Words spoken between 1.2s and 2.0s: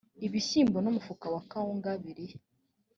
wa kawunga